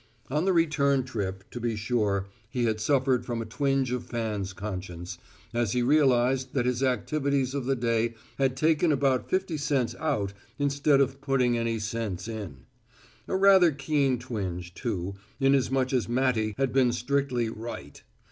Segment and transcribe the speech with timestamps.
[0.31, 4.51] On the return trip, to be sure, he had suffered from a twinge of fans'
[4.51, 5.19] conscience
[5.53, 10.33] as he realized that his activities of the day had taken about fifty cents out
[10.57, 12.65] instead of putting any cents in.
[13.27, 18.01] A rather keen twinge, too, inasmuch as Matty had been strictly "right."